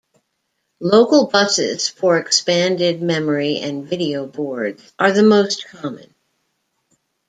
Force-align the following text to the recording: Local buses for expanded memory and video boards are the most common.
Local 0.79 1.27
buses 1.27 1.87
for 1.87 2.17
expanded 2.17 3.03
memory 3.03 3.59
and 3.59 3.87
video 3.87 4.25
boards 4.25 4.81
are 4.97 5.11
the 5.11 5.21
most 5.21 5.67
common. 5.67 6.11